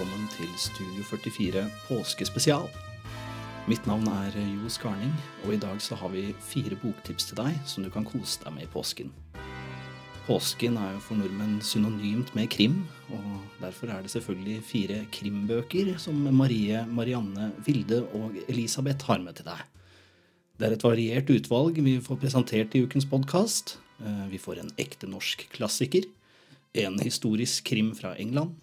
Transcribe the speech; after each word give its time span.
velkommen 0.00 0.30
til 0.32 0.48
Studio 0.56 1.02
44 1.04 1.62
påskespesial. 1.84 2.70
Mitt 3.68 3.84
navn 3.84 4.06
er 4.08 4.32
Jo 4.32 4.68
Skarning, 4.72 5.10
og 5.44 5.52
i 5.52 5.58
dag 5.60 5.76
så 5.84 5.98
har 6.00 6.08
vi 6.08 6.22
fire 6.40 6.78
boktips 6.80 7.26
til 7.28 7.36
deg 7.36 7.58
som 7.68 7.84
du 7.84 7.90
kan 7.92 8.06
kose 8.08 8.40
deg 8.40 8.54
med 8.54 8.64
i 8.64 8.70
påsken. 8.72 9.10
Påsken 10.24 10.78
er 10.80 10.94
jo 10.94 11.02
for 11.04 11.20
nordmenn 11.20 11.58
synonymt 11.60 12.32
med 12.32 12.48
krim, 12.48 12.78
og 13.12 13.26
derfor 13.60 13.92
er 13.92 14.06
det 14.06 14.14
selvfølgelig 14.14 14.62
fire 14.70 15.02
krimbøker 15.12 15.92
som 16.00 16.16
Marie, 16.32 16.80
Marianne, 16.88 17.50
Vilde 17.66 18.00
og 18.16 18.38
Elisabeth 18.46 19.04
har 19.10 19.20
med 19.20 19.36
til 19.36 19.50
deg. 19.50 19.60
Det 20.56 20.70
er 20.70 20.78
et 20.78 20.86
variert 20.86 21.34
utvalg 21.34 21.82
vi 21.84 21.98
får 22.00 22.22
presentert 22.24 22.72
i 22.72 22.86
ukens 22.86 23.04
podkast. 23.10 23.76
Vi 24.32 24.40
får 24.40 24.62
en 24.62 24.72
ekte 24.80 25.12
norsk 25.12 25.44
klassiker 25.52 26.08
en 26.72 26.98
historisk 27.02 27.66
krim 27.66 27.94
fra 27.98 28.14
England, 28.16 28.54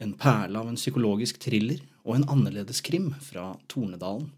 en 0.00 0.16
perle 0.18 0.58
av 0.60 0.70
en 0.70 0.78
psykologisk 0.80 1.40
thriller 1.44 1.82
og 2.04 2.16
en 2.16 2.28
annerledes 2.32 2.80
krim 2.84 3.12
fra 3.20 3.52
Tornedalen. 3.68 4.30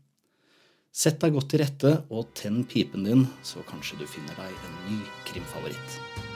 Sett 0.93 1.23
deg 1.23 1.33
godt 1.33 1.49
til 1.55 1.63
rette 1.63 1.95
og 2.13 2.35
tenn 2.37 2.67
pipen 2.69 3.07
din, 3.09 3.25
så 3.47 3.65
kanskje 3.71 4.03
du 4.03 4.05
finner 4.11 4.37
deg 4.43 4.53
en 4.53 4.77
ny 4.91 5.01
krimfavoritt. 5.31 6.32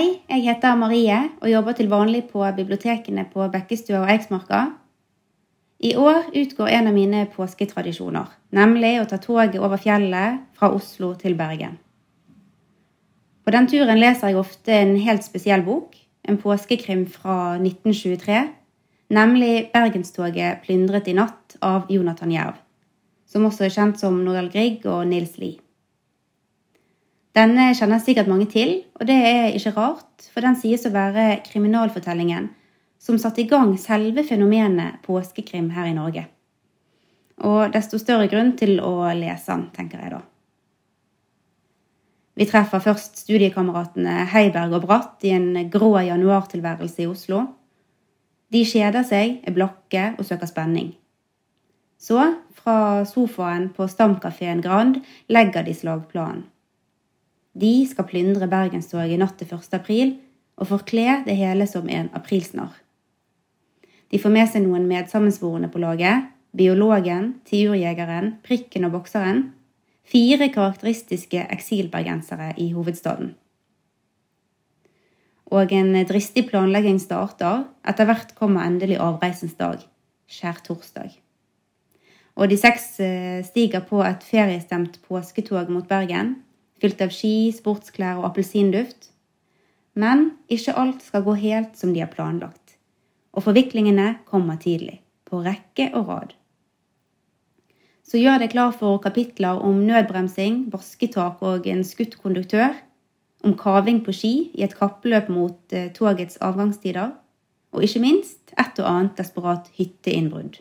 Hei, 0.00 0.22
jeg 0.30 0.46
heter 0.46 0.78
Marie 0.80 1.16
og 1.42 1.50
jobber 1.50 1.74
til 1.76 1.90
vanlig 1.92 2.22
på 2.30 2.40
bibliotekene 2.56 3.26
på 3.28 3.44
Bekkestua 3.52 3.98
og 3.98 4.12
Eiksmarka. 4.14 4.60
I 5.84 5.90
år 6.00 6.30
utgår 6.40 6.70
en 6.72 6.88
av 6.88 6.96
mine 6.96 7.26
påsketradisjoner, 7.34 8.30
nemlig 8.56 8.94
å 8.96 9.04
ta 9.10 9.18
toget 9.20 9.58
over 9.60 9.76
fjellet 9.82 10.40
fra 10.56 10.70
Oslo 10.72 11.10
til 11.20 11.36
Bergen. 11.36 11.76
På 13.44 13.52
den 13.52 13.68
turen 13.68 14.00
leser 14.00 14.32
jeg 14.32 14.40
ofte 14.40 14.72
en 14.72 14.96
helt 15.04 15.26
spesiell 15.26 15.66
bok, 15.68 15.98
en 16.24 16.40
påskekrim 16.40 17.04
fra 17.04 17.58
1923, 17.60 18.40
nemlig 19.12 19.68
'Bergenstoget 19.74 20.64
plyndret 20.64 21.12
i 21.12 21.18
natt' 21.20 21.58
av 21.60 21.92
Jonathan 21.92 22.32
Jerv, 22.32 22.56
som 23.28 23.44
også 23.44 23.68
er 23.68 23.76
kjent 23.76 24.00
som 24.00 24.24
Nordahl 24.24 24.48
Grieg 24.48 24.86
og 24.86 25.04
Nils 25.12 25.36
Lie. 25.36 25.60
Denne 27.36 27.68
kjenner 27.78 28.00
sikkert 28.02 28.30
mange 28.30 28.48
til, 28.50 28.80
og 28.98 29.06
det 29.06 29.14
er 29.14 29.52
ikke 29.54 29.74
rart, 29.76 30.24
for 30.32 30.42
den 30.42 30.56
sies 30.58 30.86
å 30.88 30.94
være 30.94 31.42
kriminalfortellingen 31.46 32.48
som 33.00 33.20
satte 33.22 33.44
i 33.44 33.48
gang 33.48 33.76
selve 33.78 34.24
fenomenet 34.26 34.98
påskekrim 35.06 35.70
her 35.76 35.88
i 35.88 35.94
Norge. 35.96 36.26
Og 37.46 37.70
desto 37.72 38.00
større 38.02 38.28
grunn 38.28 38.52
til 38.58 38.76
å 38.84 39.08
lese 39.16 39.48
den, 39.54 39.70
tenker 39.76 40.02
jeg 40.02 40.12
da. 40.16 40.20
Vi 42.36 42.46
treffer 42.48 42.82
først 42.82 43.22
studiekameratene 43.24 44.26
Heiberg 44.32 44.76
og 44.76 44.84
Bratt 44.88 45.24
i 45.28 45.32
en 45.36 45.70
grå 45.72 45.94
januartilværelse 46.06 47.04
i 47.04 47.08
Oslo. 47.08 47.44
De 48.50 48.64
kjeder 48.66 49.04
seg, 49.06 49.38
er 49.46 49.54
blakke 49.54 50.14
og 50.18 50.26
søker 50.26 50.50
spenning. 50.50 50.94
Så, 52.00 52.18
fra 52.56 53.04
sofaen 53.08 53.68
på 53.76 53.86
stamkafeen 53.88 54.62
Grand, 54.64 54.98
legger 55.28 55.66
de 55.66 55.76
slagplanen. 55.76 56.48
De 57.52 57.86
skal 57.86 58.06
plyndre 58.06 58.46
Bergenstoget 58.46 59.18
natt 59.18 59.40
til 59.40 59.50
1. 59.50 59.72
april 59.74 60.14
og 60.60 60.68
forkle 60.70 61.22
det 61.26 61.34
hele 61.38 61.66
som 61.66 61.88
en 61.90 62.10
aprilsnarr. 62.14 62.76
De 64.10 64.18
får 64.18 64.34
med 64.34 64.50
seg 64.50 64.64
noen 64.64 64.86
medsammensvorne 64.90 65.70
på 65.70 65.82
laget. 65.82 66.30
Biologen, 66.56 67.36
tiurjegeren, 67.46 68.36
prikken 68.46 68.86
og 68.86 68.96
bokseren. 68.96 69.44
Fire 70.02 70.50
karakteristiske 70.50 71.44
eksilbergensere 71.54 72.52
i 72.58 72.70
hovedstaden. 72.74 73.34
Og 75.50 75.72
en 75.74 75.94
dristig 76.06 76.46
planlegging 76.50 76.98
starter. 77.02 77.64
Etter 77.86 78.06
hvert 78.06 78.34
kommer 78.38 78.66
endelig 78.66 78.98
avreisens 79.02 79.56
dag. 79.58 79.82
Skjærtorsdag. 80.30 81.16
Og 82.38 82.50
de 82.50 82.58
seks 82.58 82.84
eh, 83.02 83.42
stiger 83.46 83.82
på 83.86 84.02
et 84.06 84.22
feriestemt 84.26 85.00
påsketog 85.06 85.70
mot 85.70 85.86
Bergen 85.86 86.36
fylt 86.80 87.00
av 87.04 87.12
ski, 87.14 87.50
sportsklær 87.54 88.20
og 88.20 88.30
appelsinduft. 88.30 89.10
Men 89.98 90.30
ikke 90.52 90.76
alt 90.78 91.02
skal 91.04 91.24
gå 91.26 91.36
helt 91.40 91.78
som 91.78 91.94
de 91.94 92.02
har 92.02 92.12
planlagt. 92.12 92.76
Og 93.36 93.44
forviklingene 93.46 94.20
kommer 94.26 94.58
tidlig, 94.60 95.00
på 95.28 95.42
rekke 95.44 95.90
og 95.94 96.08
rad. 96.10 96.36
Så 98.10 98.18
gjør 98.18 98.40
deg 98.42 98.50
klar 98.50 98.72
for 98.74 98.98
kapitler 99.02 99.60
om 99.62 99.84
nødbremsing, 99.86 100.64
basketak 100.72 101.42
og 101.46 101.66
en 101.70 101.84
skutt 101.86 102.16
konduktør, 102.18 102.74
om 103.46 103.54
kaving 103.56 104.00
på 104.04 104.12
ski 104.12 104.32
i 104.58 104.64
et 104.66 104.74
kappløp 104.76 105.30
mot 105.32 105.72
eh, 105.72 105.92
togets 105.94 106.40
avgangstider, 106.44 107.14
og 107.70 107.86
ikke 107.86 108.02
minst 108.02 108.52
et 108.58 108.82
og 108.82 108.88
annet 108.90 109.14
desperat 109.20 109.70
hytteinnbrudd. 109.78 110.58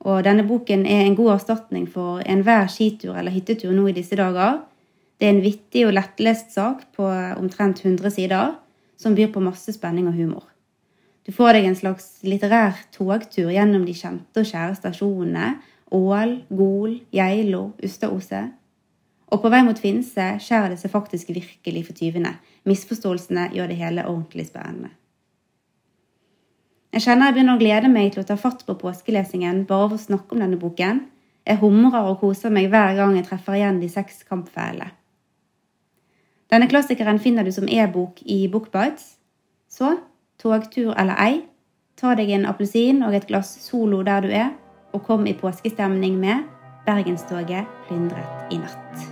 Og 0.00 0.22
denne 0.24 0.46
boken 0.48 0.86
er 0.88 1.04
en 1.04 1.16
god 1.16 1.34
erstatning 1.34 1.88
for 1.88 2.22
enhver 2.24 2.70
skitur 2.72 3.18
eller 3.20 3.34
hyttetur 3.34 3.74
nå 3.76 3.88
i 3.90 3.96
disse 3.96 4.16
dager. 4.16 4.62
Det 5.20 5.28
er 5.28 5.34
en 5.34 5.42
vittig 5.44 5.84
og 5.86 5.92
lettlest 5.92 6.54
sak 6.56 6.86
på 6.96 7.04
omtrent 7.36 7.82
100 7.84 8.14
sider, 8.14 8.54
som 8.96 9.16
byr 9.16 9.28
på 9.32 9.42
masse 9.44 9.72
spenning 9.76 10.08
og 10.08 10.16
humor. 10.16 10.46
Du 11.26 11.32
får 11.36 11.52
deg 11.58 11.68
en 11.68 11.76
slags 11.76 12.06
litterær 12.24 12.78
togtur 12.96 13.50
gjennom 13.52 13.84
de 13.84 13.92
kjente 13.96 14.40
og 14.40 14.48
kjære 14.48 14.78
stasjonene 14.78 15.50
Ål, 15.92 16.32
Gol, 16.48 16.96
Geilo, 17.12 17.72
Ustadose. 17.84 18.40
Og 19.30 19.42
på 19.42 19.50
vei 19.52 19.60
mot 19.66 19.78
Finse 19.78 20.26
skjærer 20.42 20.72
det 20.72 20.80
seg 20.80 20.92
faktisk 20.94 21.28
virkelig 21.34 21.84
for 21.86 21.98
tyvene. 21.98 22.32
Misforståelsene 22.66 23.50
gjør 23.54 23.70
det 23.70 23.78
hele 23.78 24.06
ordentlig 24.08 24.48
spennende. 24.48 24.94
Jeg 26.90 27.04
kjenner 27.04 27.30
jeg 27.30 27.36
begynner 27.36 27.54
å 27.54 27.60
glede 27.60 27.90
meg 27.90 28.08
til 28.10 28.24
å 28.24 28.26
ta 28.26 28.34
fatt 28.40 28.64
på 28.66 28.74
påskelesingen 28.78 29.62
bare 29.68 29.92
for 29.92 29.98
å 30.00 30.06
snakke 30.08 30.34
om 30.34 30.40
denne 30.42 30.58
boken. 30.58 31.04
Jeg 31.46 31.60
humrer 31.62 32.08
og 32.10 32.18
koser 32.22 32.50
meg 32.50 32.66
hver 32.72 32.96
gang 32.98 33.14
jeg 33.14 33.28
treffer 33.28 33.58
igjen 33.58 33.78
de 33.82 33.90
seks 33.90 34.24
kampfeilene. 34.26 34.90
Denne 36.50 36.66
klassikeren 36.66 37.20
finner 37.22 37.46
du 37.46 37.52
som 37.54 37.68
e-bok 37.70 38.18
i 38.26 38.48
Bookbites. 38.50 39.20
Så, 39.70 39.92
togtur 40.42 40.90
eller 40.98 41.14
ei, 41.22 41.36
ta 41.94 42.16
deg 42.18 42.32
en 42.34 42.48
appelsin 42.50 43.04
og 43.06 43.14
et 43.14 43.28
glass 43.30 43.52
Solo 43.62 44.02
der 44.02 44.26
du 44.26 44.34
er, 44.34 44.50
og 44.90 45.06
kom 45.06 45.30
i 45.30 45.36
påskestemning 45.38 46.18
med 46.18 46.42
Bergenstoget 46.88 47.70
plyndret 47.86 48.50
i 48.50 48.58
natt. 48.58 49.09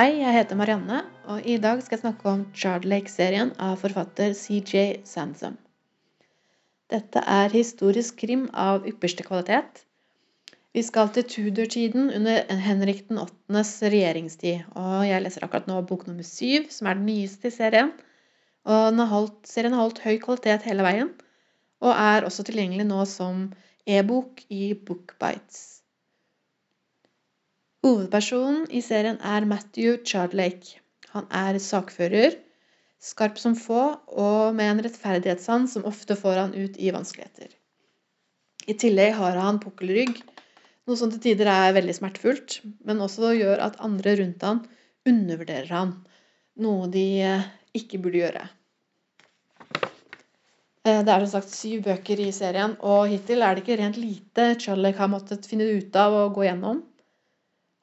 Hei, 0.00 0.14
jeg 0.16 0.32
heter 0.32 0.56
Marianne, 0.56 1.02
og 1.28 1.44
i 1.44 1.58
dag 1.60 1.82
skal 1.84 1.98
jeg 1.98 2.00
snakke 2.00 2.28
om 2.30 2.44
Child 2.56 2.86
Lake-serien 2.88 3.50
av 3.60 3.74
forfatter 3.82 4.30
CJ 4.32 5.02
Sansom. 5.04 5.58
Dette 6.88 7.20
er 7.28 7.52
historisk 7.52 8.16
krim 8.22 8.46
av 8.56 8.86
ypperste 8.88 9.26
kvalitet. 9.26 9.82
Vi 10.72 10.80
skal 10.86 11.10
til 11.12 11.26
Tudor-tiden 11.28 12.08
under 12.16 12.48
Henrik 12.64 13.02
den 13.10 13.20
8.s 13.20 13.74
regjeringstid, 13.92 14.70
og 14.72 15.04
jeg 15.04 15.20
leser 15.26 15.44
akkurat 15.44 15.68
nå 15.68 15.82
bok 15.90 16.06
nummer 16.08 16.24
syv, 16.24 16.70
som 16.72 16.88
er 16.88 16.96
den 16.96 17.04
nyeste 17.10 17.50
i 17.52 17.56
serien. 17.58 17.92
Og 18.64 19.02
har 19.02 19.12
holdt, 19.12 19.42
serien 19.52 19.76
har 19.76 19.84
holdt 19.84 20.00
høy 20.06 20.16
kvalitet 20.24 20.64
hele 20.70 20.86
veien, 20.88 21.12
og 21.84 21.92
er 21.92 22.24
også 22.24 22.48
tilgjengelig 22.48 22.88
nå 22.88 23.04
som 23.04 23.50
e-bok 23.84 24.46
i 24.48 24.72
Bookbites. 24.72 25.79
Hovedpersonen 27.80 28.66
i 28.76 28.82
serien 28.84 29.16
er 29.24 29.46
Matthew 29.48 30.02
Chardlake. 30.04 30.76
Han 31.14 31.24
er 31.32 31.56
sakfører, 31.64 32.34
skarp 33.00 33.38
som 33.40 33.54
få 33.56 33.84
og 34.20 34.52
med 34.58 34.74
en 34.74 34.82
rettferdighetssans 34.84 35.72
som 35.78 35.86
ofte 35.88 36.16
får 36.18 36.36
han 36.42 36.52
ut 36.52 36.76
i 36.76 36.92
vanskeligheter. 36.92 37.48
I 38.68 38.76
tillegg 38.76 39.16
har 39.16 39.38
han 39.40 39.62
pukkelrygg, 39.62 40.20
noe 40.84 41.00
som 41.00 41.08
til 41.14 41.22
tider 41.24 41.48
er 41.48 41.72
veldig 41.78 41.96
smertefullt, 41.96 42.58
men 42.84 43.00
også 43.00 43.32
gjør 43.38 43.64
at 43.70 43.80
andre 43.80 44.18
rundt 44.20 44.44
han 44.44 44.60
undervurderer 45.08 45.72
han, 45.72 45.96
noe 46.60 46.90
de 46.92 47.06
eh, 47.24 47.48
ikke 47.80 48.02
burde 48.04 48.20
gjøre. 48.20 48.44
Eh, 50.84 51.00
det 51.00 51.16
er 51.16 51.24
som 51.24 51.32
sagt 51.32 51.56
syv 51.56 51.88
bøker 51.88 52.20
i 52.20 52.28
serien, 52.36 52.76
og 52.84 53.08
hittil 53.08 53.40
er 53.40 53.56
det 53.56 53.64
ikke 53.64 53.80
rent 53.80 53.96
lite 53.96 54.52
Charlick 54.60 55.00
har 55.00 55.08
måttet 55.16 55.48
finne 55.48 55.72
ut 55.80 55.96
av 55.96 56.20
å 56.20 56.30
gå 56.36 56.44
gjennom. 56.50 56.84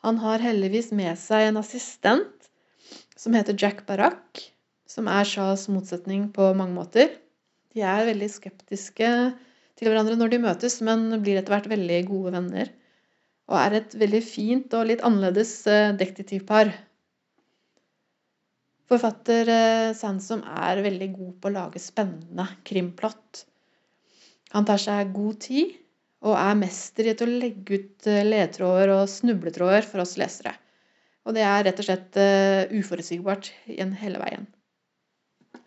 Han 0.06 0.20
har 0.22 0.44
heldigvis 0.44 0.92
med 0.96 1.18
seg 1.20 1.48
en 1.48 1.60
assistent 1.62 2.50
som 3.18 3.34
heter 3.34 3.58
Jack 3.58 3.86
Barak, 3.88 4.42
som 4.88 5.10
er 5.10 5.28
Shahs 5.28 5.66
motsetning 5.74 6.28
på 6.36 6.52
mange 6.58 6.78
måter. 6.78 7.10
De 7.74 7.84
er 7.86 8.08
veldig 8.08 8.30
skeptiske 8.32 9.10
til 9.78 9.90
hverandre 9.90 10.18
når 10.18 10.34
de 10.34 10.42
møtes, 10.44 10.80
men 10.86 11.10
blir 11.22 11.40
etter 11.40 11.56
hvert 11.56 11.72
veldig 11.74 12.02
gode 12.10 12.36
venner. 12.38 12.74
og 13.48 13.56
er 13.56 13.78
et 13.78 13.94
veldig 13.96 14.20
fint 14.28 14.74
og 14.76 14.90
litt 14.90 15.04
annerledes 15.08 15.52
eh, 15.72 15.94
detektivpar. 15.96 16.74
Forfatter 18.92 19.52
eh, 19.52 19.94
Sansom 19.96 20.42
er 20.44 20.82
veldig 20.84 21.08
god 21.14 21.34
på 21.40 21.48
å 21.48 21.54
lage 21.56 21.80
spennende 21.80 22.48
krimplott. 22.68 23.46
Han 24.52 24.68
tar 24.68 24.82
seg 24.84 25.14
god 25.16 25.40
tid 25.48 25.78
og 26.28 26.36
er 26.36 26.60
mester 26.60 27.08
i 27.08 27.16
å 27.16 27.30
legge 27.30 27.80
ut 27.80 28.10
eh, 28.12 28.26
ledtråder 28.28 28.94
og 28.98 29.10
snubletråder 29.12 29.88
for 29.88 30.04
oss 30.04 30.18
lesere. 30.20 30.54
Og 31.28 31.36
det 31.36 31.44
er 31.44 31.66
rett 31.68 31.82
og 31.82 31.88
slett 31.90 32.18
uforutsigbart 32.72 33.50
hele 33.68 34.20
veien. 34.22 34.46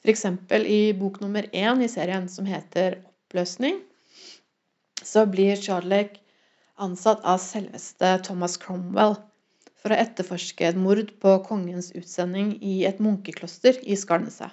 F.eks. 0.01 0.25
i 0.65 0.93
bok 0.97 1.19
nummer 1.21 1.45
én 1.53 1.83
i 1.85 1.89
serien, 1.93 2.29
som 2.33 2.47
heter 2.49 3.03
Oppløsning, 3.05 3.83
så 5.05 5.27
blir 5.29 5.61
Charlek 5.61 6.17
ansatt 6.81 7.21
av 7.29 7.43
selveste 7.45 8.15
Thomas 8.25 8.57
Cromwell 8.61 9.19
for 9.81 9.93
å 9.93 9.99
etterforske 10.01 10.67
et 10.69 10.79
mord 10.81 11.13
på 11.21 11.35
kongens 11.45 11.91
utsending 11.97 12.55
i 12.65 12.81
et 12.89 13.01
munkekloster 13.05 13.81
i 13.85 13.97
Skarneset. 14.01 14.53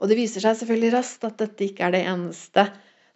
Og 0.00 0.08
det 0.08 0.16
viser 0.16 0.44
seg 0.44 0.56
selvfølgelig 0.56 0.94
raskt 0.94 1.26
at 1.28 1.40
dette 1.42 1.66
ikke 1.66 1.86
er 1.86 1.96
det 1.96 2.06
eneste 2.08 2.64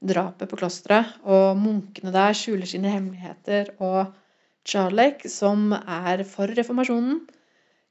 drapet 0.06 0.51
på 0.51 0.59
klosteret, 0.61 1.17
og 1.25 1.56
munkene 1.61 2.12
der 2.15 2.37
skjuler 2.37 2.69
sine 2.69 2.93
hemmeligheter, 2.93 3.75
og 3.83 4.12
Charlek, 4.65 5.27
som 5.29 5.73
er 5.77 6.25
for 6.29 6.53
reformasjonen, 6.56 7.23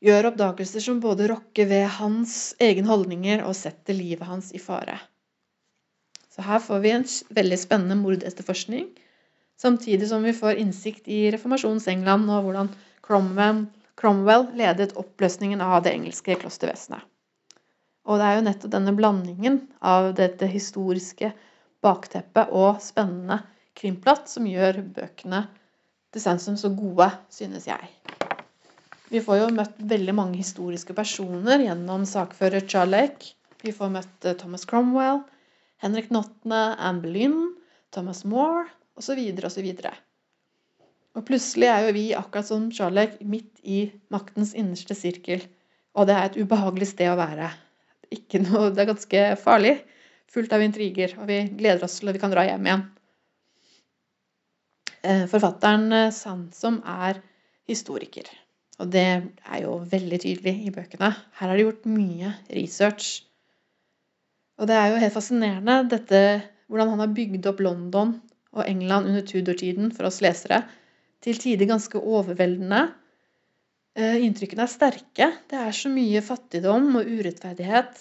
gjør 0.03 0.31
oppdagelser 0.31 0.83
som 0.83 0.99
både 1.03 1.29
rokker 1.31 1.69
ved 1.69 1.85
hans 1.99 2.55
egne 2.61 2.89
holdninger 2.89 3.45
og 3.47 3.55
setter 3.55 3.95
livet 3.95 4.27
hans 4.27 4.51
i 4.51 4.59
fare. 4.59 4.97
Så 6.33 6.43
her 6.43 6.59
får 6.59 6.81
vi 6.83 6.91
en 6.91 7.05
veldig 7.37 7.59
spennende 7.61 7.99
mordetterforskning 8.01 8.89
Samtidig 9.63 10.07
som 10.09 10.23
vi 10.23 10.33
får 10.33 10.59
innsikt 10.59 11.07
i 11.07 11.31
reformasjonens 11.31 11.87
England 11.87 12.29
og 12.31 12.43
hvordan 12.43 12.69
Cromwell, 13.05 13.65
Cromwell 13.99 14.49
ledet 14.57 14.95
oppløsningen 14.99 15.61
av 15.61 15.83
det 15.85 15.93
engelske 15.93 16.35
klostervesenet. 16.41 17.03
Og 18.03 18.19
det 18.19 18.27
er 18.27 18.35
jo 18.35 18.45
nettopp 18.47 18.73
denne 18.73 18.91
blandingen 18.97 19.61
av 19.79 20.09
dette 20.17 20.49
historiske 20.51 21.29
bakteppet 21.83 22.53
og 22.55 22.79
spennende 22.83 23.41
krimplott 23.77 24.29
som 24.31 24.47
gjør 24.47 24.81
bøkene 24.95 25.45
til 26.13 26.23
Sansom 26.23 26.57
så 26.59 26.71
gode, 26.73 27.09
synes 27.33 27.67
jeg. 27.67 27.89
Vi 29.13 29.21
får 29.21 29.43
jo 29.43 29.49
møtt 29.53 29.77
veldig 29.77 30.13
mange 30.17 30.39
historiske 30.39 30.95
personer 30.97 31.61
gjennom 31.61 32.05
sakfører 32.09 32.65
Charlake. 32.69 33.33
Vi 33.61 33.73
får 33.75 33.91
møtt 33.93 34.25
eh, 34.25 34.37
Thomas 34.39 34.65
Cromwell, 34.69 35.21
Henrik 35.83 36.09
Nottene, 36.13 36.73
Anne 36.79 37.03
Boleyn, 37.03 37.37
Thomas 37.93 38.23
Moore 38.25 38.65
osv. 38.97 39.19
osv. 39.45 39.67
Og 41.13 41.25
plutselig 41.27 41.69
er 41.69 41.85
jo 41.85 41.93
vi, 41.93 42.05
akkurat 42.17 42.49
som 42.49 42.71
Charlek, 42.73 43.19
midt 43.21 43.61
i 43.61 43.85
maktens 44.13 44.55
innerste 44.57 44.97
sirkel. 44.97 45.45
Og 45.93 46.09
det 46.09 46.17
er 46.17 46.31
et 46.31 46.39
ubehagelig 46.41 46.89
sted 46.95 47.11
å 47.11 47.19
være. 47.19 47.51
Noe, 48.47 48.71
det 48.73 48.81
er 48.81 48.89
ganske 48.89 49.21
farlig. 49.41 49.75
Fullt 50.31 50.53
av 50.55 50.63
intriger. 50.65 51.17
Og 51.19 51.27
vi 51.29 51.41
gleder 51.57 51.83
oss 51.85 51.99
til 51.99 52.11
at 52.11 52.17
vi 52.17 52.21
kan 52.23 52.33
dra 52.33 52.45
hjem 52.47 52.69
igjen. 52.69 52.85
Eh, 55.03 55.25
forfatteren 55.27 55.89
eh, 55.91 56.13
Sansom 56.15 56.79
er 56.87 57.19
historiker. 57.69 58.29
Og 58.81 58.89
det 58.93 59.05
er 59.05 59.59
jo 59.65 59.75
veldig 59.89 60.19
tydelig 60.23 60.55
i 60.67 60.71
bøkene. 60.73 61.11
Her 61.37 61.51
har 61.51 61.59
de 61.59 61.65
gjort 61.65 61.85
mye 61.89 62.31
research. 62.55 63.09
Og 64.59 64.69
det 64.69 64.77
er 64.77 64.91
jo 64.91 65.01
helt 65.01 65.15
fascinerende 65.15 65.77
dette, 65.91 66.21
hvordan 66.69 66.93
han 66.93 67.03
har 67.03 67.13
bygd 67.17 67.49
opp 67.51 67.61
London 67.65 68.15
og 68.53 68.65
England 68.69 69.09
under 69.09 69.25
Tudor-tiden 69.27 69.91
for 69.93 70.07
oss 70.09 70.21
lesere. 70.25 70.63
Til 71.23 71.39
tider 71.39 71.69
ganske 71.69 71.99
overveldende. 71.99 72.85
Eh, 73.93 74.23
inntrykkene 74.25 74.65
er 74.65 74.71
sterke. 74.71 75.29
Det 75.49 75.59
er 75.59 75.75
så 75.75 75.91
mye 75.93 76.23
fattigdom 76.25 76.89
og 76.99 77.09
urettferdighet. 77.09 77.99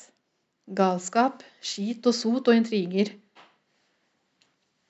Galskap, 0.70 1.42
skit 1.60 2.06
og 2.06 2.14
sot 2.14 2.48
og 2.48 2.54
intriger. 2.54 3.10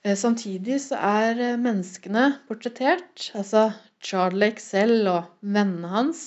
Eh, 0.04 0.16
samtidig 0.18 0.80
så 0.84 0.98
er 0.98 1.40
eh, 1.40 1.58
menneskene 1.60 2.26
portrettert, 2.48 3.30
altså 3.38 3.70
Charlie 4.02 4.58
selv 4.60 5.08
og 5.08 5.30
vennene 5.40 5.88
hans, 5.88 6.26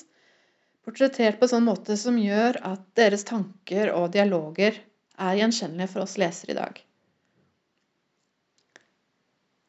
portrettert 0.85 1.37
på 1.39 1.45
en 1.45 1.53
sånn 1.53 1.67
måte 1.67 1.97
som 1.99 2.17
gjør 2.17 2.57
at 2.65 2.83
deres 2.97 3.27
tanker 3.27 3.93
og 3.93 4.11
dialoger 4.15 4.81
er 5.17 5.39
gjenkjennelige 5.39 5.91
for 5.93 6.05
oss 6.05 6.17
lesere 6.21 6.55
i 6.55 6.57
dag. 6.57 6.81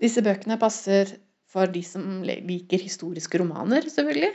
Disse 0.03 0.23
bøkene 0.25 0.59
passer 0.61 1.17
for 1.51 1.71
de 1.73 1.83
som 1.87 2.21
liker 2.27 2.83
historiske 2.83 3.41
romaner, 3.41 3.87
selvfølgelig. 3.89 4.33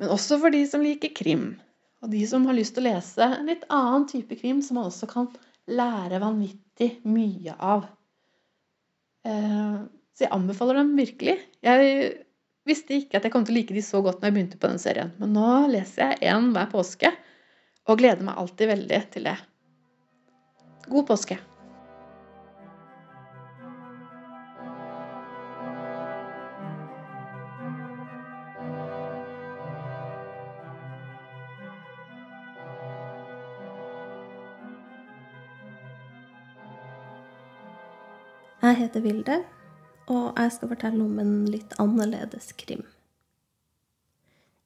Men 0.00 0.12
også 0.14 0.38
for 0.40 0.54
de 0.54 0.62
som 0.68 0.84
liker 0.84 1.12
krim. 1.16 1.50
Og 2.00 2.12
de 2.12 2.20
som 2.28 2.46
har 2.48 2.56
lyst 2.56 2.76
til 2.76 2.86
å 2.86 2.92
lese 2.94 3.26
en 3.26 3.48
litt 3.50 3.66
annen 3.68 4.06
type 4.08 4.38
krim 4.40 4.62
som 4.64 4.78
man 4.80 4.88
også 4.88 5.08
kan 5.10 5.28
lære 5.70 6.20
vanvittig 6.22 6.94
mye 7.08 7.54
av. 7.56 7.84
Eh, 9.28 9.76
så 10.16 10.24
jeg 10.26 10.32
anbefaler 10.34 10.80
dem 10.80 10.94
virkelig. 10.98 11.36
Jeg 11.64 12.00
visste 12.68 12.96
ikke 12.96 13.20
at 13.20 13.28
jeg 13.28 13.34
kom 13.34 13.44
til 13.44 13.56
å 13.56 13.58
like 13.60 13.76
de 13.76 13.84
så 13.84 14.00
godt 14.04 14.20
når 14.20 14.30
jeg 14.30 14.38
begynte 14.38 14.62
på 14.62 14.72
den 14.72 14.82
serien. 14.82 15.12
Men 15.20 15.36
nå 15.36 15.50
leser 15.72 16.14
jeg 16.14 16.32
én 16.32 16.50
hver 16.56 16.72
påske, 16.72 17.12
og 17.88 18.00
gleder 18.00 18.24
meg 18.24 18.40
alltid 18.40 18.74
veldig 18.74 19.04
til 19.12 19.30
det. 19.30 19.38
God 20.90 21.08
påske. 21.08 21.40
Jeg 38.80 38.86
heter 38.88 39.02
Vilde, 39.04 39.34
og 40.08 40.38
jeg 40.40 40.52
skal 40.54 40.70
fortelle 40.70 41.02
om 41.04 41.18
en 41.20 41.32
litt 41.52 41.74
annerledes 41.82 42.46
krim. 42.56 42.86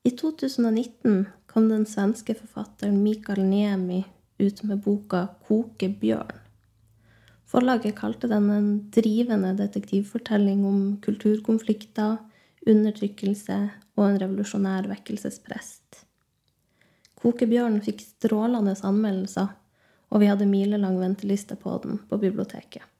I 0.07 0.13
2019 0.15 1.25
kom 1.51 1.67
den 1.67 1.83
svenske 1.91 2.37
forfatteren 2.39 3.01
Mikael 3.03 3.43
Niemi 3.43 4.05
ut 4.39 4.63
med 4.71 4.85
boka 4.87 5.25
'Koke 5.49 5.89
bjørn'. 5.99 6.39
Forlaget 7.43 7.97
kalte 7.99 8.31
den 8.31 8.49
en 8.51 8.71
drivende 8.95 9.51
detektivfortelling 9.59 10.63
om 10.63 10.81
kulturkonflikter, 11.03 12.17
undertrykkelse 12.71 13.59
og 13.97 14.07
en 14.07 14.23
revolusjonær 14.23 14.87
vekkelsesprest. 14.95 16.07
Kokebjørn 17.19 17.83
fikk 17.83 18.07
strålende 18.07 18.79
anmeldelser, 18.79 19.49
og 20.11 20.21
vi 20.21 20.31
hadde 20.31 20.47
milelang 20.47 21.01
venteliste 21.03 21.59
på 21.59 21.81
den 21.83 21.99
på 21.99 22.23
biblioteket. 22.23 22.94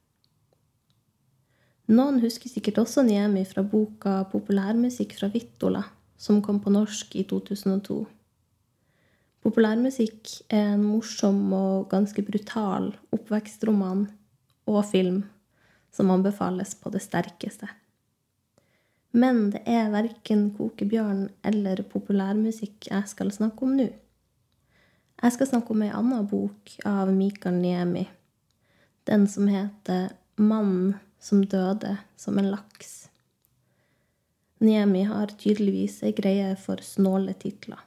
Noen 1.93 2.17
husker 2.23 2.49
sikkert 2.49 2.79
også 2.81 3.03
Niemi 3.05 3.43
fra 3.45 3.61
boka 3.63 4.23
'Populærmusikk 4.31 5.19
fra 5.19 5.29
Vittola', 5.29 5.85
som 6.17 6.41
kom 6.43 6.61
på 6.61 6.73
norsk 6.73 7.17
i 7.17 7.25
2002. 7.29 8.07
Populærmusikk 9.45 10.31
er 10.49 10.73
en 10.73 10.85
morsom 10.85 11.53
og 11.53 11.91
ganske 11.91 12.23
brutal 12.25 12.95
oppvekstroman 13.13 14.07
og 14.67 14.85
film 14.89 15.25
som 15.93 16.11
anbefales 16.11 16.73
på 16.75 16.91
det 16.91 17.03
sterkeste. 17.05 17.69
Men 19.13 19.51
det 19.53 19.61
er 19.69 19.93
verken 19.93 20.55
Kokebjørn 20.57 21.29
eller 21.45 21.83
populærmusikk 21.83 22.89
jeg 22.89 23.13
skal 23.13 23.31
snakke 23.31 23.63
om 23.63 23.77
nå. 23.77 23.91
Jeg 25.23 25.33
skal 25.37 25.47
snakke 25.53 25.71
om 25.71 25.85
ei 25.85 25.93
anna 25.93 26.23
bok 26.23 26.79
av 26.89 27.13
Mikael 27.13 27.61
Niemi, 27.61 28.09
den 29.05 29.29
som 29.29 29.47
heter 29.53 30.17
'Mannen 30.39 30.95
som 31.25 31.45
døde 31.49 31.97
som 32.21 32.39
en 32.39 32.51
laks. 32.53 33.09
Niemi 34.61 35.07
har 35.09 35.33
tydeligvis 35.41 36.03
ei 36.05 36.13
greie 36.17 36.51
for 36.61 36.85
snåle 36.85 37.33
titler. 37.41 37.81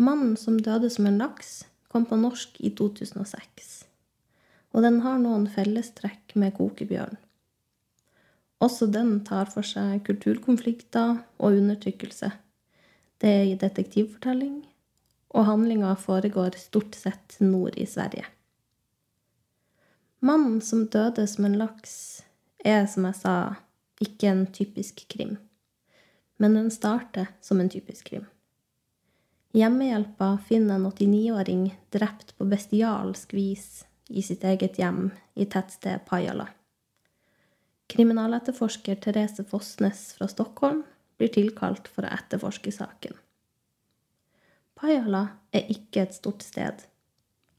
Mannen 0.00 0.36
som 0.40 0.56
døde 0.56 0.88
som 0.88 1.10
en 1.10 1.20
laks, 1.20 1.66
kom 1.92 2.06
på 2.08 2.16
norsk 2.16 2.56
i 2.64 2.70
2006, 2.78 3.68
og 4.72 4.86
den 4.86 5.00
har 5.04 5.18
noen 5.20 5.44
fellestrekk 5.50 6.36
med 6.40 6.54
Kokebjørn. 6.56 7.18
Også 8.64 8.88
den 8.92 9.18
tar 9.26 9.50
for 9.52 9.66
seg 9.66 10.04
kulturkonflikter 10.06 11.18
og 11.40 11.60
undertrykkelse. 11.60 12.32
Det 13.20 13.36
er 13.42 13.46
i 13.50 13.56
detektivfortelling, 13.60 14.60
og 15.36 15.48
handlinga 15.48 15.96
foregår 16.00 16.56
stort 16.60 16.96
sett 16.96 17.40
nord 17.44 17.76
i 17.76 17.88
Sverige. 17.88 18.24
Mannen 20.20 20.60
som 20.60 20.86
døde 20.86 21.26
som 21.26 21.46
en 21.48 21.56
laks, 21.58 22.22
er, 22.64 22.84
som 22.86 23.06
jeg 23.08 23.16
sa, 23.16 23.36
ikke 24.04 24.28
en 24.28 24.42
typisk 24.52 25.06
krim. 25.08 25.38
Men 26.36 26.58
den 26.58 26.68
starter 26.72 27.32
som 27.40 27.60
en 27.60 27.72
typisk 27.72 28.10
krim. 28.12 28.26
Hjemmehjelpa 29.56 30.38
finner 30.46 30.76
en 30.76 30.86
89-åring 30.86 31.64
drept 31.90 32.36
på 32.38 32.46
bestialsk 32.52 33.32
vis 33.34 33.82
i 34.08 34.22
sitt 34.22 34.44
eget 34.44 34.78
hjem 34.78 35.08
i 35.34 35.46
tettstedet 35.48 36.04
Pajala. 36.06 36.46
Kriminaletterforsker 37.90 39.00
Therese 39.02 39.42
Fossnes 39.48 40.12
fra 40.18 40.28
Stockholm 40.30 40.84
blir 41.18 41.32
tilkalt 41.34 41.88
for 41.90 42.06
å 42.06 42.12
etterforske 42.14 42.70
saken. 42.76 43.16
Pajala 44.78 45.24
er 45.52 45.72
ikke 45.72 46.04
et 46.04 46.14
stort 46.14 46.44
sted. 46.46 46.84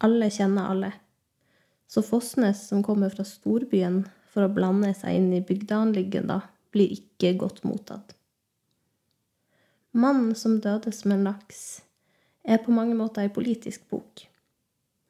Alle 0.02 0.30
kjenner 0.32 0.72
alle. 0.72 0.94
Så 1.92 2.02
Fossnes, 2.02 2.68
som 2.68 2.84
kommer 2.84 3.12
fra 3.12 3.26
storbyen 3.28 4.06
for 4.32 4.48
å 4.48 4.54
blande 4.56 4.94
seg 4.96 5.18
inn 5.18 5.32
i 5.36 5.42
bygdeanliggenda, 5.44 6.38
blir 6.72 6.94
ikke 6.96 7.34
godt 7.42 7.66
mottatt. 7.68 8.14
Mannen 9.92 10.32
som 10.40 10.62
døde 10.64 10.94
som 10.96 11.12
en 11.12 11.26
laks, 11.28 11.82
er 12.48 12.62
på 12.64 12.72
mange 12.72 12.96
måter 12.96 13.26
ei 13.26 13.34
politisk 13.36 13.84
bok. 13.92 14.24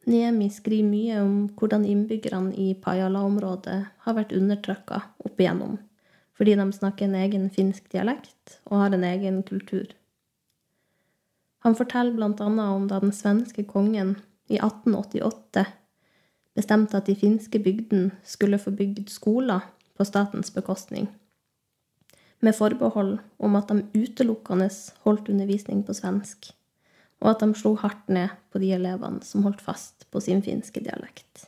Niemi 0.10 0.48
skriver 0.50 0.88
mye 0.90 1.20
om 1.22 1.36
hvordan 1.60 1.86
innbyggerne 1.86 2.56
i 2.58 2.72
Pajala-området 2.74 3.78
har 4.02 4.18
vært 4.18 4.34
undertrykka 4.34 5.04
opp 5.22 5.44
igjennom, 5.44 5.76
fordi 6.34 6.56
de 6.58 6.66
snakker 6.74 7.06
en 7.06 7.20
egen 7.20 7.46
finsk 7.54 7.92
dialekt 7.94 8.58
og 8.72 8.80
har 8.82 8.98
en 8.98 9.06
egen 9.06 9.44
kultur. 9.46 9.94
Han 11.62 11.78
forteller 11.78 12.26
annet 12.26 12.42
om 12.66 12.90
da 12.90 12.98
den 13.06 13.14
svenske 13.14 13.68
kongen 13.70 14.16
i 14.50 14.58
1888 14.58 15.68
bestemte 16.55 16.98
at 16.98 17.08
de 17.08 17.15
finske 17.15 17.60
bygdene 17.60 18.12
skulle 18.24 18.60
få 18.60 18.74
bygd 18.75 19.10
skoler 19.10 19.67
på 19.98 20.08
statens 20.08 20.51
bekostning, 20.51 21.10
med 22.41 22.58
forbehold 22.58 23.20
om 23.38 23.55
at 23.55 23.70
de 23.70 23.86
utelukkende 23.93 24.70
holdt 25.05 25.29
undervisning 25.29 25.86
på 25.86 25.93
svensk 25.93 26.51
og 27.22 27.29
at 27.36 27.43
de 27.43 27.53
slo 27.58 27.75
hardt 27.77 28.10
ned 28.10 28.34
på 28.51 28.60
de 28.62 28.72
elevene 28.75 29.22
som 29.25 29.46
holdt 29.46 29.62
fast 29.62 30.08
på 30.12 30.22
sin 30.24 30.41
finske 30.43 30.81
dialekt. 30.81 31.46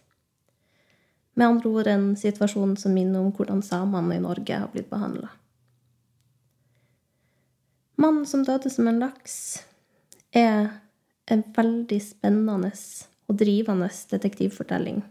Med 1.33 1.47
andre 1.47 1.69
ord 1.69 1.89
en 1.89 2.11
situasjon 2.17 2.75
som 2.77 2.93
minner 2.93 3.23
om 3.23 3.31
hvordan 3.33 3.63
samene 3.65 4.19
i 4.19 4.21
Norge 4.21 4.59
har 4.59 4.69
blitt 4.73 4.91
behandla. 4.91 5.31
Mannen 7.97 8.27
som 8.29 8.43
døde 8.45 8.69
som 8.69 8.87
en 8.89 9.01
laks, 9.01 9.63
er 10.33 10.69
en 11.29 11.43
veldig 11.55 11.99
spennende 12.01 12.69
og 13.29 13.37
drivende 13.39 13.89
detektivfortelling. 14.11 15.01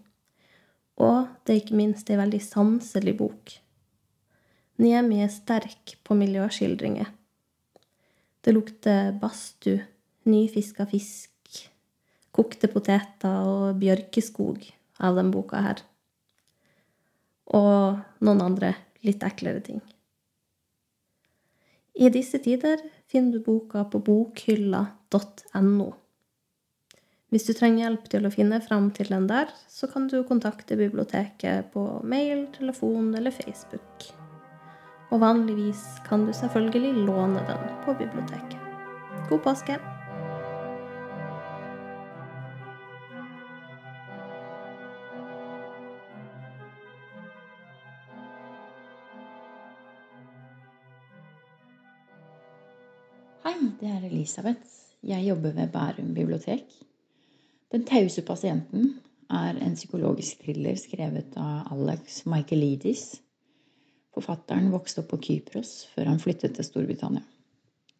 Og 1.00 1.28
det 1.42 1.54
er 1.54 1.61
ikke 1.62 1.78
minst 1.78 2.11
ei 2.12 2.19
veldig 2.21 2.40
sanselig 2.45 3.16
bok. 3.19 3.54
Niemi 4.83 5.23
er 5.25 5.33
sterk 5.33 5.97
på 6.04 6.16
miljøskildringer. 6.19 7.09
Det 8.42 8.54
lukter 8.54 9.12
badstue 9.21 9.85
nyfiska 10.28 10.87
fisk, 10.90 11.31
kokte 12.35 12.69
poteter 12.71 13.47
og 13.47 13.81
bjørkeskog 13.81 14.64
av 15.02 15.19
den 15.19 15.33
boka 15.35 15.62
her. 15.62 15.83
Og 17.52 17.99
noen 18.25 18.45
andre 18.45 18.75
litt 19.07 19.23
eklere 19.26 19.62
ting. 19.64 19.83
I 21.92 22.09
disse 22.09 22.40
tider 22.40 22.81
finner 23.11 23.37
du 23.37 23.45
boka 23.45 23.85
på 23.85 24.00
bokhylla.no. 24.02 25.88
Hvis 27.32 27.46
du 27.48 27.54
trenger 27.56 27.86
hjelp 27.86 28.08
til 28.12 28.26
å 28.28 28.30
finne 28.32 28.58
fram 28.60 28.90
til 28.92 29.08
den 29.08 29.24
der, 29.24 29.48
så 29.64 29.86
kan 29.88 30.04
du 30.04 30.18
kontakte 30.28 30.76
biblioteket 30.76 31.70
på 31.72 31.84
mail, 32.04 32.42
telefon 32.52 33.06
eller 33.16 33.32
Facebook. 33.32 34.04
Og 35.08 35.22
vanligvis 35.24 35.80
kan 36.04 36.26
du 36.28 36.34
selvfølgelig 36.36 37.06
låne 37.08 37.40
den 37.48 37.64
på 37.86 37.96
biblioteket. 37.96 38.60
God 39.30 39.40
påske! 39.48 39.78
Hei, 53.48 53.56
det 53.80 53.88
er 53.96 54.08
Elisabeth. 54.12 54.80
Jeg 55.00 55.30
jobber 55.32 55.56
ved 55.56 55.72
Bærum 55.72 56.12
bibliotek. 56.12 56.91
Den 57.73 57.85
tause 57.88 58.23
pasienten 58.23 58.91
er 59.33 59.57
en 59.57 59.75
psykologisk 59.79 60.43
thriller 60.45 60.76
skrevet 60.76 61.33
av 61.41 61.71
Alex 61.73 62.26
Michaelidis. 62.29 63.07
Forfatteren 64.12 64.69
vokste 64.75 65.00
opp 65.00 65.09
på 65.14 65.21
Kypros 65.25 65.71
før 65.95 66.11
han 66.11 66.21
flyttet 66.21 66.59
til 66.59 66.69
Storbritannia. 66.69 67.25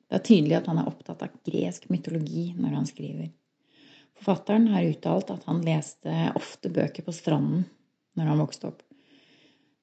Det 0.09 0.19
er 0.19 0.27
tydelig 0.29 0.59
at 0.59 0.69
han 0.69 0.83
er 0.83 0.91
opptatt 0.91 1.25
av 1.25 1.39
gresk 1.49 1.89
mytologi 1.89 2.51
når 2.59 2.77
han 2.77 2.89
skriver. 2.91 3.31
Forfatteren 4.19 4.69
har 4.75 4.91
uttalt 4.91 5.33
at 5.33 5.47
han 5.49 5.65
leste 5.65 6.17
ofte 6.37 6.69
bøker 6.69 7.07
på 7.07 7.17
stranden 7.17 7.65
når 8.21 8.29
han 8.29 8.43
vokste 8.45 8.69
opp. 8.69 8.83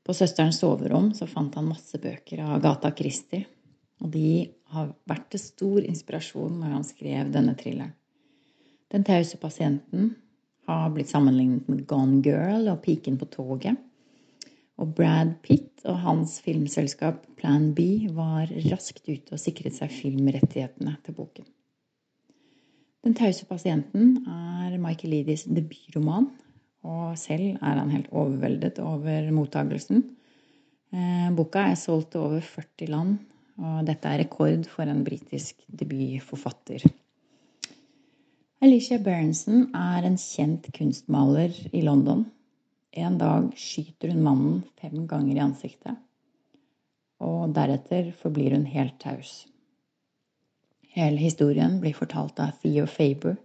På 0.05 0.13
søsterens 0.13 0.62
soverom 0.62 1.15
så 1.17 1.25
fant 1.25 1.58
han 1.58 1.72
masse 1.74 1.98
bøker 1.98 2.46
av 2.46 2.62
Gata 2.62 2.93
Christie 2.93 3.48
og 4.00 4.13
de 4.13 4.51
har 4.69 4.93
vært 5.10 5.31
til 5.34 5.41
stor 5.41 5.81
inspirasjon 5.81 6.62
når 6.62 6.77
han 6.77 6.86
skrev 6.88 7.34
denne 7.34 7.58
thrilleren. 7.58 7.96
Den 8.89 9.05
tause 9.05 9.38
pasienten 9.38 10.15
har 10.69 10.89
blitt 10.93 11.12
sammenlignet 11.12 11.67
med 11.69 11.86
Gone 11.89 12.24
Girl 12.25 12.69
og 12.72 12.81
Piken 12.86 13.19
på 13.22 13.27
toget. 13.34 13.77
Og 14.79 14.93
Brad 14.96 15.36
Pitt 15.43 15.84
og 15.86 16.00
hans 16.05 16.38
filmselskap 16.41 17.25
Plan 17.38 17.72
B 17.75 18.10
var 18.15 18.51
raskt 18.69 19.10
ute 19.10 19.36
og 19.36 19.41
sikret 19.41 19.75
seg 19.75 19.91
filmrettighetene 19.93 20.96
til 21.05 21.17
boken. 21.17 21.48
Den 23.05 23.15
tause 23.15 23.46
pasienten 23.48 24.24
er 24.27 24.77
Michael 24.81 25.13
Leedys 25.15 25.46
debutroman, 25.48 26.29
og 26.84 27.17
selv 27.19 27.60
er 27.60 27.79
han 27.79 27.91
helt 27.91 28.12
overveldet 28.12 28.79
over 28.84 29.29
mottagelsen. 29.36 30.03
Eh, 30.96 31.27
boka 31.36 31.69
er 31.69 31.79
solgt 31.79 32.13
til 32.13 32.25
over 32.25 32.41
40 32.43 32.89
land 32.89 33.19
og 33.60 33.86
dette 33.88 34.08
er 34.08 34.24
rekord 34.24 34.67
for 34.72 34.88
en 34.88 35.03
britisk 35.05 35.62
debutforfatter. 35.67 36.86
Alicia 38.59 38.97
Berenson 38.99 39.69
er 39.71 40.03
en 40.03 40.17
kjent 40.19 40.65
kunstmaler 40.75 41.53
i 41.71 41.79
London. 41.79 42.25
En 42.91 43.13
dag 43.15 43.53
skyter 43.55 44.11
hun 44.11 44.25
mannen 44.25 44.57
fem 44.81 45.05
ganger 45.07 45.37
i 45.37 45.43
ansiktet, 45.45 45.95
og 47.23 47.53
deretter 47.55 48.09
forblir 48.19 48.57
hun 48.57 48.65
helt 48.67 48.97
taus. 48.99 49.45
Hele 50.91 51.21
historien 51.21 51.77
blir 51.79 51.95
fortalt 51.95 52.41
av 52.43 52.57
Theo 52.59 52.83
Faber, 52.91 53.37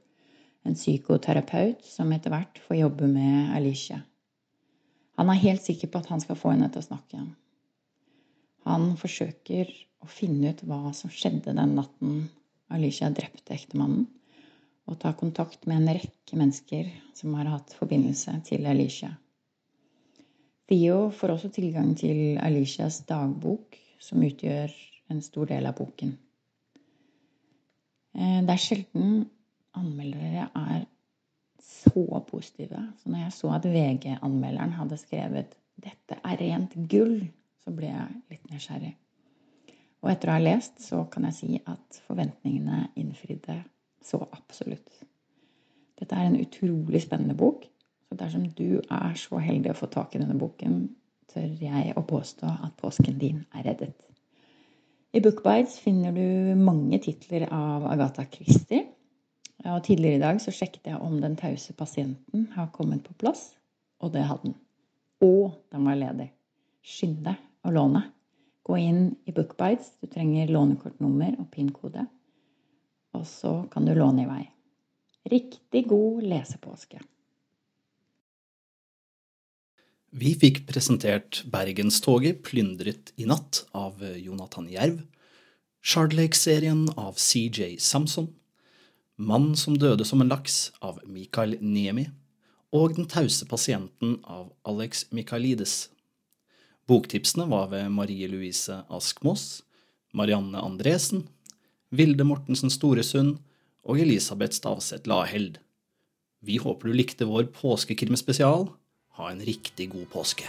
en 0.67 0.75
psykoterapeut 0.75 1.87
som 1.87 2.11
etter 2.17 2.35
hvert 2.35 2.59
får 2.67 2.81
jobbe 2.81 3.13
med 3.15 3.55
Alicia. 3.55 4.01
Han 5.15 5.31
er 5.31 5.43
helt 5.45 5.63
sikker 5.63 5.93
på 5.95 6.03
at 6.03 6.11
han 6.11 6.27
skal 6.27 6.41
få 6.43 6.57
henne 6.57 6.73
til 6.75 6.83
å 6.83 6.89
snakke. 6.89 7.15
igjen. 7.15 7.31
Han 8.67 8.91
forsøker 8.99 9.71
å 10.03 10.11
finne 10.11 10.51
ut 10.51 10.67
hva 10.67 10.91
som 10.91 11.15
skjedde 11.15 11.55
den 11.55 11.79
natten 11.79 12.21
Alicia 12.75 13.15
drepte 13.15 13.55
ektemannen, 13.55 14.09
og 14.85 14.99
ta 15.01 15.13
kontakt 15.17 15.67
med 15.67 15.81
en 15.81 15.97
rekke 15.97 16.39
mennesker 16.39 16.91
som 17.17 17.35
har 17.39 17.49
hatt 17.53 17.73
forbindelse 17.79 18.35
til 18.49 18.67
Alicia. 18.69 19.15
Theo 20.69 21.11
får 21.13 21.35
også 21.35 21.51
tilgang 21.53 21.93
til 21.97 22.39
Alicias 22.41 23.03
dagbok, 23.09 23.77
som 24.01 24.23
utgjør 24.25 24.73
en 25.13 25.21
stor 25.25 25.49
del 25.49 25.69
av 25.69 25.77
boken. 25.77 26.15
Eh, 28.15 28.41
det 28.45 28.55
er 28.55 28.61
sjelden 28.61 29.25
anmeldere 29.77 30.49
er 30.55 30.87
så 31.65 32.21
positive. 32.29 32.81
Så 33.01 33.11
når 33.11 33.27
jeg 33.27 33.37
så 33.37 33.53
at 33.57 33.69
VG-anmelderen 33.69 34.77
hadde 34.79 35.01
skrevet 35.01 35.57
'Dette 35.77 36.21
er 36.25 36.37
rent 36.41 36.77
gull', 36.89 37.27
så 37.65 37.73
ble 37.75 37.89
jeg 37.91 38.21
litt 38.31 38.51
nysgjerrig. 38.51 38.95
Og 40.03 40.11
etter 40.13 40.31
å 40.31 40.37
ha 40.37 40.43
lest, 40.43 40.81
så 40.85 41.05
kan 41.11 41.25
jeg 41.25 41.35
si 41.35 41.61
at 41.67 42.01
forventningene 42.07 42.89
innfridde 43.01 43.65
så 44.05 44.21
absolutt. 44.33 45.05
Dette 45.99 46.17
er 46.17 46.29
en 46.29 46.41
utrolig 46.41 47.03
spennende 47.03 47.37
bok. 47.39 47.65
Så 48.09 48.19
dersom 48.19 48.49
du 48.59 48.81
er 48.81 49.15
så 49.19 49.41
heldig 49.43 49.73
å 49.73 49.79
få 49.79 49.89
tak 49.93 50.15
i 50.15 50.21
denne 50.23 50.37
boken, 50.39 50.83
tør 51.33 51.55
jeg 51.61 51.95
å 51.97 52.05
påstå 52.07 52.51
at 52.67 52.77
påsken 52.79 53.19
din 53.19 53.45
er 53.55 53.65
reddet. 53.71 53.95
I 55.15 55.23
Bookbites 55.23 55.79
finner 55.79 56.13
du 56.15 56.59
mange 56.59 56.99
titler 56.99 57.47
av 57.55 57.87
Agatha 57.87 58.27
Christie. 58.31 58.83
Og 59.65 59.85
tidligere 59.87 60.19
i 60.19 60.23
dag 60.25 60.41
så 60.43 60.53
sjekket 60.53 60.91
jeg 60.91 60.99
om 61.01 61.21
Den 61.23 61.37
tause 61.39 61.73
pasienten 61.73 62.49
har 62.53 62.73
kommet 62.75 63.05
på 63.07 63.15
plass, 63.19 63.53
og 64.03 64.13
det 64.13 64.27
hadde 64.27 64.51
den. 64.51 64.57
Og 65.23 65.55
den 65.73 65.87
var 65.87 66.01
ledig. 66.01 66.27
Skynd 66.83 67.23
deg 67.25 67.39
å 67.65 67.73
låne. 67.73 68.03
Gå 68.67 68.77
inn 68.81 69.07
i 69.25 69.33
Bookbites. 69.33 69.95
Du 70.03 70.11
trenger 70.11 70.51
lånekortnummer 70.51 71.39
og 71.39 71.49
PIN-kode. 71.55 72.09
Og 73.15 73.27
så 73.29 73.57
kan 73.73 73.87
du 73.87 73.95
låne 73.95 74.25
i 74.25 74.29
vei. 74.29 74.45
Riktig 75.31 75.87
god 75.89 76.25
lesepåske. 76.29 77.01
Vi 80.15 80.35
fikk 80.39 80.63
presentert 80.69 81.41
Bergenstoget 81.51 82.45
plyndret 82.47 83.11
i 83.19 83.27
natt 83.27 83.65
av 83.75 84.03
Jonathan 84.15 84.69
Jerv, 84.71 85.01
Shardlake-serien 85.85 86.87
av 86.97 87.19
CJ 87.19 87.75
Samson, 87.83 88.29
Mann 89.17 89.53
som 89.59 89.77
døde 89.79 90.07
som 90.07 90.23
en 90.23 90.31
laks 90.31 90.73
av 90.83 91.01
Mikael 91.07 91.57
Niemi 91.63 92.09
og 92.75 92.97
Den 92.97 93.07
tause 93.07 93.47
pasienten 93.47 94.17
av 94.27 94.49
Alex 94.67 95.05
Michaelides 95.15 95.89
Boktipsene 96.91 97.47
var 97.49 97.71
ved 97.71 97.93
Marie 97.95 98.27
Louise 98.29 98.83
Askmås, 98.93 99.63
Marianne 100.13 100.61
Andresen, 100.61 101.29
Vilde 101.95 102.25
Mortensen 102.27 102.73
Storesund 102.73 103.37
og 103.87 104.01
Elisabeth 104.03 104.57
Stavseth 104.57 105.07
Laheld. 105.07 105.61
Vi 106.45 106.59
håper 106.59 106.91
du 106.91 106.97
likte 106.97 107.29
vår 107.29 107.47
påskekrimspesial. 107.55 108.67
Ha 109.21 109.31
en 109.31 109.43
riktig 109.47 109.93
god 109.93 110.09
påske. 110.11 110.49